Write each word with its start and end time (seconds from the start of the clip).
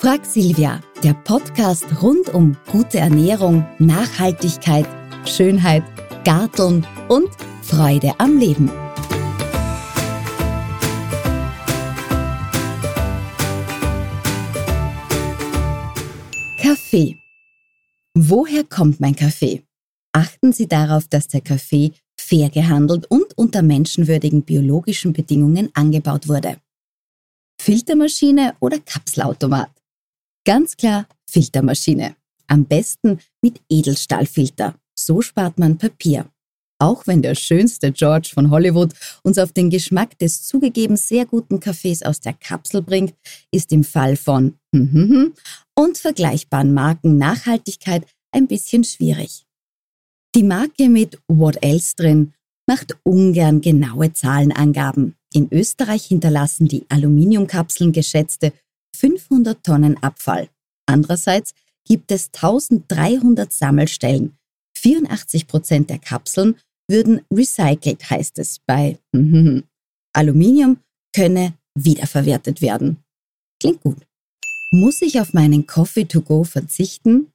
Frag 0.00 0.24
Silvia, 0.24 0.80
der 1.04 1.12
Podcast 1.12 1.84
rund 2.00 2.30
um 2.30 2.56
gute 2.72 2.96
Ernährung, 2.96 3.66
Nachhaltigkeit, 3.78 4.86
Schönheit, 5.26 5.82
Garteln 6.24 6.86
und 7.10 7.28
Freude 7.60 8.14
am 8.16 8.38
Leben. 8.38 8.70
Kaffee. 16.62 17.18
Woher 18.14 18.64
kommt 18.64 19.00
mein 19.00 19.14
Kaffee? 19.14 19.64
Achten 20.12 20.54
Sie 20.54 20.66
darauf, 20.66 21.08
dass 21.08 21.28
der 21.28 21.42
Kaffee 21.42 21.92
fair 22.18 22.48
gehandelt 22.48 23.04
und 23.10 23.36
unter 23.36 23.60
menschenwürdigen 23.60 24.44
biologischen 24.44 25.12
Bedingungen 25.12 25.68
angebaut 25.74 26.26
wurde. 26.26 26.56
Filtermaschine 27.60 28.54
oder 28.60 28.78
Kapselautomat? 28.78 29.79
Ganz 30.50 30.76
klar 30.76 31.06
Filtermaschine. 31.28 32.16
Am 32.48 32.64
besten 32.64 33.20
mit 33.40 33.60
Edelstahlfilter. 33.68 34.74
So 34.98 35.22
spart 35.22 35.60
man 35.60 35.78
Papier. 35.78 36.28
Auch 36.80 37.06
wenn 37.06 37.22
der 37.22 37.36
schönste 37.36 37.92
George 37.92 38.30
von 38.34 38.50
Hollywood 38.50 38.92
uns 39.22 39.38
auf 39.38 39.52
den 39.52 39.70
Geschmack 39.70 40.18
des 40.18 40.42
zugegeben 40.42 40.96
sehr 40.96 41.24
guten 41.24 41.60
Kaffees 41.60 42.02
aus 42.02 42.18
der 42.18 42.32
Kapsel 42.32 42.82
bringt, 42.82 43.14
ist 43.52 43.70
im 43.70 43.84
Fall 43.84 44.16
von 44.16 44.58
und 44.72 45.98
vergleichbaren 45.98 46.74
Marken 46.74 47.16
Nachhaltigkeit 47.16 48.04
ein 48.32 48.48
bisschen 48.48 48.82
schwierig. 48.82 49.46
Die 50.34 50.42
Marke 50.42 50.88
mit 50.88 51.20
What 51.28 51.62
Else 51.62 51.94
drin 51.94 52.34
macht 52.66 52.96
ungern 53.04 53.60
genaue 53.60 54.14
Zahlenangaben. 54.14 55.14
In 55.32 55.46
Österreich 55.52 56.06
hinterlassen 56.06 56.66
die 56.66 56.86
Aluminiumkapseln 56.88 57.92
geschätzte 57.92 58.52
500 59.00 59.64
Tonnen 59.64 60.02
Abfall. 60.02 60.48
Andererseits 60.86 61.54
gibt 61.86 62.12
es 62.12 62.26
1300 62.34 63.52
Sammelstellen. 63.52 64.36
84 64.76 65.46
Prozent 65.46 65.90
der 65.90 65.98
Kapseln 65.98 66.56
würden 66.88 67.22
recycelt, 67.32 68.10
heißt 68.10 68.38
es 68.38 68.58
bei 68.66 68.98
Aluminium 70.12 70.78
könne 71.14 71.54
wiederverwertet 71.74 72.60
werden. 72.60 72.98
Klingt 73.60 73.82
gut. 73.82 74.06
Muss 74.72 75.02
ich 75.02 75.20
auf 75.20 75.32
meinen 75.32 75.66
Coffee 75.66 76.04
to 76.04 76.20
go 76.20 76.44
verzichten? 76.44 77.32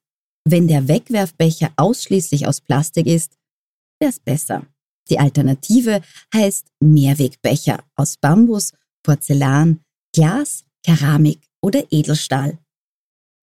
Wenn 0.48 0.68
der 0.68 0.88
Wegwerfbecher 0.88 1.74
ausschließlich 1.76 2.48
aus 2.48 2.62
Plastik 2.62 3.08
ist, 3.08 3.38
wäre 4.00 4.12
es 4.12 4.20
besser. 4.20 4.66
Die 5.10 5.20
Alternative 5.20 6.02
heißt 6.34 6.68
Mehrwegbecher 6.80 7.84
aus 7.96 8.18
Bambus, 8.18 8.74
Porzellan, 9.04 9.82
Glas, 10.14 10.64
Keramik 10.84 11.42
oder 11.66 11.84
Edelstahl. 11.90 12.60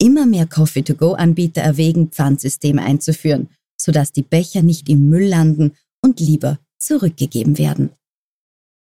Immer 0.01 0.27
mehr 0.27 0.47
Coffee-to-go-Anbieter 0.47 1.61
erwägen, 1.61 2.11
Pfandsysteme 2.11 2.81
einzuführen, 2.81 3.49
sodass 3.77 4.13
die 4.13 4.23
Becher 4.23 4.63
nicht 4.63 4.89
im 4.89 5.09
Müll 5.09 5.27
landen 5.27 5.73
und 6.01 6.21
lieber 6.21 6.61
zurückgegeben 6.79 7.59
werden. 7.59 7.91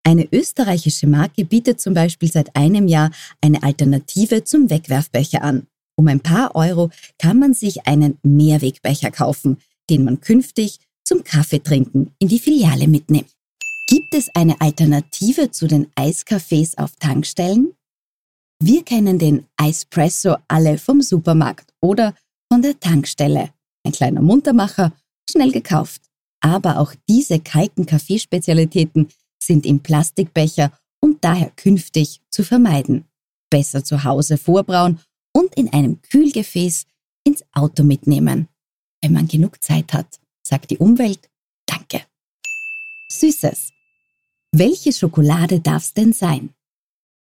Eine 0.04 0.26
österreichische 0.32 1.06
Marke 1.06 1.44
bietet 1.44 1.80
zum 1.80 1.94
Beispiel 1.94 2.32
seit 2.32 2.56
einem 2.56 2.88
Jahr 2.88 3.12
eine 3.40 3.62
Alternative 3.62 4.42
zum 4.42 4.70
Wegwerfbecher 4.70 5.42
an. 5.42 5.68
Um 5.96 6.08
ein 6.08 6.20
paar 6.20 6.56
Euro 6.56 6.90
kann 7.18 7.38
man 7.38 7.54
sich 7.54 7.86
einen 7.86 8.18
Mehrwegbecher 8.22 9.12
kaufen, 9.12 9.58
den 9.88 10.02
man 10.02 10.20
künftig 10.20 10.80
zum 11.04 11.22
Kaffeetrinken 11.22 12.12
in 12.18 12.28
die 12.28 12.40
Filiale 12.40 12.88
mitnimmt. 12.88 13.30
Gibt 13.86 14.14
es 14.14 14.28
eine 14.34 14.60
Alternative 14.60 15.50
zu 15.52 15.66
den 15.68 15.86
Eiscafés 15.94 16.76
auf 16.76 16.96
Tankstellen? 16.96 17.72
Wir 18.60 18.84
kennen 18.84 19.18
den 19.18 19.46
Espresso 19.56 20.36
alle 20.48 20.78
vom 20.78 21.00
Supermarkt 21.00 21.72
oder 21.80 22.14
von 22.50 22.62
der 22.62 22.78
Tankstelle. 22.78 23.50
Ein 23.84 23.92
kleiner 23.92 24.20
Muntermacher, 24.20 24.92
schnell 25.30 25.52
gekauft. 25.52 26.02
Aber 26.40 26.78
auch 26.78 26.94
diese 27.08 27.40
kalten 27.40 27.86
Kaffeespezialitäten 27.86 29.08
sind 29.42 29.66
im 29.66 29.80
Plastikbecher 29.80 30.72
und 31.00 31.24
daher 31.24 31.50
künftig 31.50 32.20
zu 32.30 32.42
vermeiden. 32.44 33.04
Besser 33.50 33.84
zu 33.84 34.04
Hause 34.04 34.36
vorbrauen 34.36 35.00
und 35.32 35.54
in 35.54 35.72
einem 35.72 36.02
Kühlgefäß 36.02 36.86
ins 37.24 37.44
Auto 37.52 37.82
mitnehmen, 37.82 38.48
wenn 39.02 39.12
man 39.12 39.28
genug 39.28 39.62
Zeit 39.62 39.92
hat 39.92 40.18
sagt 40.48 40.70
die 40.70 40.78
Umwelt 40.78 41.28
Danke. 41.66 42.02
Süßes. 43.10 43.72
Welche 44.52 44.92
Schokolade 44.92 45.60
darf's 45.60 45.92
denn 45.92 46.12
sein? 46.12 46.54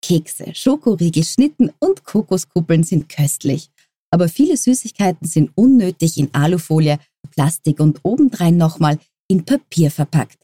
Kekse, 0.04 0.54
Schokoriegel, 0.54 1.24
Schnitten 1.24 1.70
und 1.78 2.04
Kokoskuppeln 2.04 2.82
sind 2.82 3.08
köstlich. 3.08 3.70
Aber 4.10 4.28
viele 4.28 4.58
Süßigkeiten 4.58 5.26
sind 5.26 5.50
unnötig 5.54 6.18
in 6.18 6.28
Alufolie, 6.34 6.98
Plastik 7.30 7.80
und 7.80 8.00
obendrein 8.02 8.58
nochmal 8.58 8.98
in 9.28 9.46
Papier 9.46 9.90
verpackt. 9.90 10.36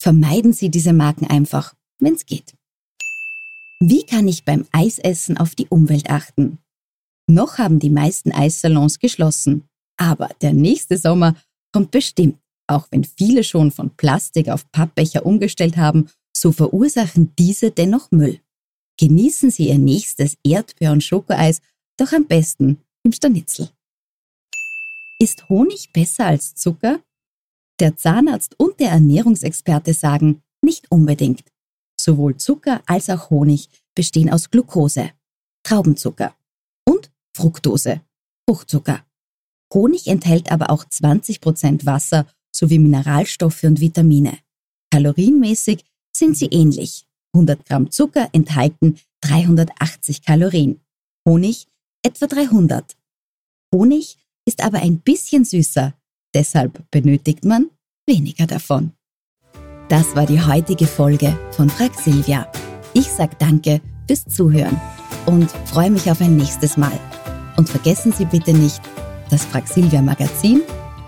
Vermeiden 0.00 0.52
Sie 0.52 0.68
diese 0.68 0.92
Marken 0.92 1.28
einfach, 1.28 1.74
wenn's 2.00 2.26
geht. 2.26 2.54
Wie 3.80 4.04
kann 4.04 4.26
ich 4.26 4.44
beim 4.44 4.66
Eisessen 4.72 5.38
auf 5.38 5.54
die 5.54 5.68
Umwelt 5.68 6.10
achten? 6.10 6.58
Noch 7.28 7.58
haben 7.58 7.78
die 7.78 7.90
meisten 7.90 8.32
Eissalons 8.32 8.98
geschlossen. 8.98 9.62
Aber 9.96 10.28
der 10.42 10.52
nächste 10.52 10.98
Sommer 10.98 11.36
kommt 11.72 11.92
bestimmt, 11.92 12.40
auch 12.66 12.88
wenn 12.90 13.04
viele 13.04 13.44
schon 13.44 13.70
von 13.70 13.90
Plastik 13.90 14.48
auf 14.48 14.68
Pappbecher 14.72 15.24
umgestellt 15.24 15.76
haben, 15.76 16.08
so 16.36 16.50
verursachen 16.50 17.32
diese 17.38 17.70
dennoch 17.70 18.10
Müll. 18.10 18.40
Genießen 18.98 19.50
Sie 19.50 19.68
Ihr 19.68 19.78
nächstes 19.78 20.36
Erdbeer- 20.44 20.92
und 20.92 21.02
Schokoeis 21.02 21.60
doch 21.96 22.12
am 22.12 22.26
besten 22.26 22.80
im 23.02 23.12
Stanitzel. 23.12 23.70
Ist 25.18 25.48
Honig 25.48 25.92
besser 25.92 26.26
als 26.26 26.54
Zucker? 26.54 27.00
Der 27.80 27.96
Zahnarzt 27.96 28.58
und 28.58 28.78
der 28.78 28.90
Ernährungsexperte 28.90 29.94
sagen, 29.94 30.42
nicht 30.62 30.90
unbedingt. 30.90 31.44
Sowohl 32.00 32.36
Zucker 32.36 32.82
als 32.86 33.10
auch 33.10 33.30
Honig 33.30 33.68
bestehen 33.94 34.30
aus 34.30 34.50
Glucose, 34.50 35.10
Traubenzucker 35.64 36.34
und 36.84 37.10
Fructose, 37.36 38.00
Fruchtzucker. 38.48 39.04
Honig 39.72 40.06
enthält 40.06 40.52
aber 40.52 40.70
auch 40.70 40.84
20% 40.84 41.86
Wasser 41.86 42.26
sowie 42.54 42.78
Mineralstoffe 42.78 43.64
und 43.64 43.80
Vitamine. 43.80 44.38
Kalorienmäßig 44.92 45.84
sind 46.16 46.36
sie 46.36 46.46
ähnlich. 46.46 47.06
100 47.34 47.66
Gramm 47.66 47.90
Zucker 47.90 48.28
enthalten 48.32 48.96
380 49.22 50.22
Kalorien, 50.22 50.80
Honig 51.26 51.66
etwa 52.02 52.26
300. 52.26 52.96
Honig 53.74 54.18
ist 54.46 54.62
aber 54.62 54.78
ein 54.78 55.00
bisschen 55.00 55.44
süßer, 55.44 55.94
deshalb 56.34 56.90
benötigt 56.90 57.44
man 57.44 57.70
weniger 58.06 58.46
davon. 58.46 58.92
Das 59.88 60.14
war 60.14 60.26
die 60.26 60.40
heutige 60.40 60.86
Folge 60.86 61.38
von 61.52 61.68
Frag 61.68 61.94
Silvia. 61.94 62.50
Ich 62.92 63.10
sag 63.10 63.38
danke 63.38 63.80
fürs 64.06 64.24
Zuhören 64.26 64.80
und 65.26 65.50
freue 65.66 65.90
mich 65.90 66.10
auf 66.10 66.20
ein 66.20 66.36
nächstes 66.36 66.76
Mal. 66.76 66.98
Und 67.56 67.68
vergessen 67.68 68.12
Sie 68.12 68.24
bitte 68.24 68.52
nicht, 68.52 68.80
das 69.30 69.46
Praxilvia 69.46 70.02
Magazin, 70.02 70.62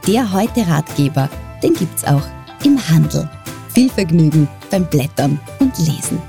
der 0.07 0.33
heute 0.33 0.67
Ratgeber, 0.67 1.29
den 1.63 1.75
gibt's 1.75 2.05
auch 2.05 2.23
im 2.65 2.79
Handel. 2.89 3.29
Viel 3.69 3.91
Vergnügen 3.91 4.49
beim 4.71 4.89
Blättern 4.89 5.39
und 5.67 5.79
Lesen. 5.79 6.23